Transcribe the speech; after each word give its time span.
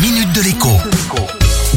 minute 0.00 0.32
de 0.32 0.42
l'écho. 0.42 0.70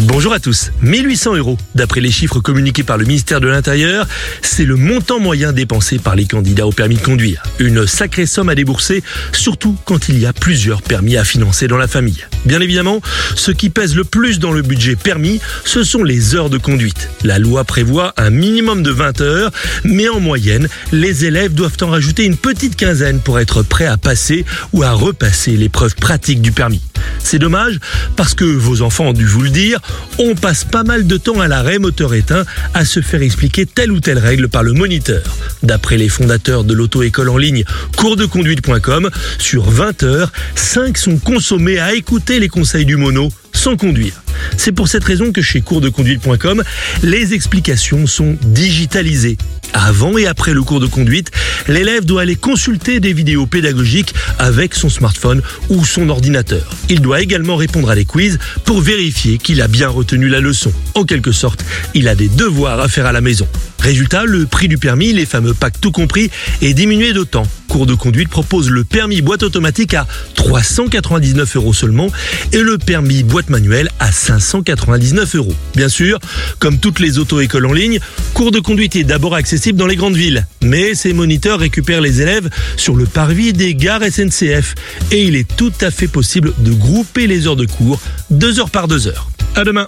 Bonjour 0.01 0.31
à 0.33 0.39
tous. 0.39 0.71
1800 0.81 1.37
euros, 1.37 1.57
d'après 1.73 2.01
les 2.01 2.11
chiffres 2.11 2.39
communiqués 2.39 2.83
par 2.83 2.97
le 2.97 3.05
ministère 3.05 3.41
de 3.41 3.47
l'Intérieur, 3.47 4.07
c'est 4.41 4.65
le 4.65 4.75
montant 4.75 5.19
moyen 5.19 5.53
dépensé 5.53 5.97
par 5.97 6.15
les 6.15 6.25
candidats 6.25 6.67
au 6.67 6.71
permis 6.71 6.95
de 6.95 7.01
conduire. 7.01 7.41
Une 7.59 7.87
sacrée 7.87 8.25
somme 8.25 8.49
à 8.49 8.55
débourser, 8.55 9.03
surtout 9.31 9.75
quand 9.85 10.07
il 10.07 10.19
y 10.19 10.25
a 10.25 10.33
plusieurs 10.33 10.81
permis 10.81 11.17
à 11.17 11.23
financer 11.23 11.67
dans 11.67 11.77
la 11.77 11.87
famille. 11.87 12.25
Bien 12.45 12.61
évidemment, 12.61 13.01
ce 13.35 13.51
qui 13.51 13.69
pèse 13.69 13.95
le 13.95 14.03
plus 14.03 14.39
dans 14.39 14.51
le 14.51 14.61
budget 14.61 14.95
permis, 14.95 15.41
ce 15.65 15.83
sont 15.83 16.03
les 16.03 16.35
heures 16.35 16.49
de 16.49 16.57
conduite. 16.57 17.09
La 17.23 17.39
loi 17.39 17.63
prévoit 17.63 18.13
un 18.17 18.29
minimum 18.29 18.83
de 18.83 18.91
20 18.91 19.21
heures, 19.21 19.51
mais 19.83 20.09
en 20.09 20.19
moyenne, 20.19 20.67
les 20.91 21.25
élèves 21.25 21.53
doivent 21.53 21.77
en 21.81 21.87
rajouter 21.87 22.25
une 22.25 22.37
petite 22.37 22.75
quinzaine 22.75 23.19
pour 23.19 23.39
être 23.39 23.63
prêts 23.63 23.87
à 23.87 23.97
passer 23.97 24.45
ou 24.73 24.83
à 24.83 24.91
repasser 24.91 25.57
l'épreuve 25.57 25.95
pratique 25.95 26.41
du 26.41 26.51
permis. 26.51 26.81
C'est 27.23 27.39
dommage 27.39 27.79
parce 28.15 28.33
que 28.33 28.45
vos 28.45 28.81
enfants 28.81 29.05
ont 29.05 29.13
dû 29.13 29.25
vous 29.25 29.41
le 29.41 29.49
dire, 29.49 29.79
on 30.17 30.35
passe 30.35 30.63
pas 30.63 30.83
mal 30.83 31.07
de 31.07 31.17
temps 31.17 31.39
à 31.39 31.47
l'arrêt 31.47 31.79
moteur 31.79 32.13
éteint 32.13 32.45
à 32.73 32.85
se 32.85 33.01
faire 33.01 33.21
expliquer 33.21 33.65
telle 33.65 33.91
ou 33.91 33.99
telle 33.99 34.19
règle 34.19 34.49
par 34.49 34.63
le 34.63 34.73
moniteur. 34.73 35.23
D'après 35.63 35.97
les 35.97 36.09
fondateurs 36.09 36.63
de 36.63 36.73
l'auto-école 36.73 37.29
en 37.29 37.37
ligne 37.37 37.63
coursdeconduite.com, 37.97 39.09
sur 39.37 39.69
20 39.69 40.03
heures, 40.03 40.31
5 40.55 40.97
sont 40.97 41.17
consommés 41.17 41.79
à 41.79 41.93
écouter 41.93 42.39
les 42.39 42.49
conseils 42.49 42.85
du 42.85 42.97
mono 42.97 43.29
sans 43.53 43.77
conduire. 43.77 44.21
C'est 44.57 44.71
pour 44.71 44.87
cette 44.87 45.03
raison 45.03 45.31
que 45.31 45.41
chez 45.41 45.61
coursdeconduite.com, 45.61 46.63
les 47.03 47.33
explications 47.33 48.07
sont 48.07 48.37
digitalisées. 48.41 49.37
Avant 49.73 50.17
et 50.17 50.27
après 50.27 50.53
le 50.53 50.63
cours 50.63 50.79
de 50.79 50.87
conduite, 50.87 51.31
l'élève 51.67 52.05
doit 52.05 52.23
aller 52.23 52.35
consulter 52.35 52.99
des 52.99 53.13
vidéos 53.13 53.45
pédagogiques 53.45 54.13
avec 54.37 54.75
son 54.75 54.89
smartphone 54.89 55.41
ou 55.69 55.85
son 55.85 56.09
ordinateur. 56.09 56.69
Il 56.89 57.01
doit 57.01 57.21
également 57.21 57.55
répondre 57.55 57.89
à 57.89 57.95
des 57.95 58.05
quiz 58.05 58.39
pour 58.65 58.81
vérifier 58.81 59.37
qu'il 59.37 59.61
a 59.61 59.67
bien 59.67 59.87
retenu 59.87 60.27
la 60.27 60.39
leçon. 60.39 60.73
En 60.95 61.05
quelque 61.05 61.31
sorte, 61.31 61.63
il 61.93 62.07
a 62.07 62.15
des 62.15 62.27
devoirs 62.27 62.79
à 62.79 62.87
faire 62.87 63.05
à 63.05 63.11
la 63.11 63.21
maison. 63.21 63.47
Résultat, 63.79 64.25
le 64.25 64.45
prix 64.45 64.67
du 64.67 64.77
permis, 64.77 65.11
les 65.11 65.25
fameux 65.25 65.53
packs 65.53 65.81
tout 65.81 65.91
compris, 65.91 66.29
est 66.61 66.73
diminué 66.73 67.13
d'autant. 67.13 67.47
Cours 67.67 67.85
de 67.85 67.95
conduite 67.95 68.29
propose 68.29 68.69
le 68.69 68.83
permis 68.83 69.21
boîte 69.21 69.43
automatique 69.43 69.93
à 69.93 70.05
399 70.35 71.55
euros 71.55 71.73
seulement 71.73 72.11
et 72.51 72.59
le 72.59 72.77
permis 72.77 73.23
boîte 73.23 73.49
manuelle 73.49 73.89
à 73.99 74.11
599 74.11 75.35
euros. 75.35 75.55
Bien 75.75 75.89
sûr, 75.89 76.19
comme 76.59 76.79
toutes 76.79 76.99
les 76.99 77.17
auto-écoles 77.17 77.65
en 77.65 77.73
ligne, 77.73 77.99
cours 78.33 78.51
de 78.51 78.59
conduite 78.59 78.95
est 78.97 79.03
d'abord 79.03 79.33
accessible 79.33 79.60
dans 79.69 79.87
les 79.87 79.95
grandes 79.95 80.15
villes. 80.15 80.45
Mais 80.61 80.95
ces 80.95 81.13
moniteurs 81.13 81.59
récupèrent 81.59 82.01
les 82.01 82.21
élèves 82.21 82.49
sur 82.77 82.95
le 82.95 83.05
parvis 83.05 83.53
des 83.53 83.75
gares 83.75 84.01
SNCF 84.03 84.75
et 85.11 85.23
il 85.23 85.35
est 85.35 85.47
tout 85.55 85.73
à 85.81 85.91
fait 85.91 86.07
possible 86.07 86.53
de 86.59 86.71
grouper 86.71 87.27
les 87.27 87.47
heures 87.47 87.55
de 87.55 87.65
cours 87.65 87.99
deux 88.29 88.59
heures 88.59 88.69
par 88.69 88.87
deux 88.87 89.07
heures. 89.07 89.29
À 89.55 89.63
demain. 89.63 89.85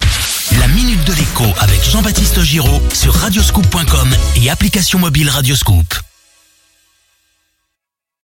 La 0.59 0.67
minute 0.69 1.03
de 1.05 1.13
l'écho 1.13 1.45
avec 1.59 1.83
Jean-Baptiste 1.83 2.41
Giraud 2.41 2.81
sur 2.94 3.13
radioscoop.com 3.13 4.09
et 4.41 4.49
application 4.49 4.99
mobile 4.99 5.29
Radioscoop. 5.29 6.12